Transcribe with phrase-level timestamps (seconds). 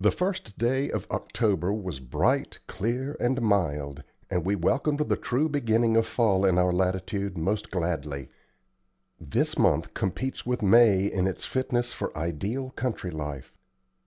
[0.00, 5.46] The 1st day of October was bright, clear, and mild, and we welcomed the true
[5.50, 8.30] beginning of fall in our latitude most gladly.
[9.20, 13.52] This month competes with May in its fitness for ideal country life.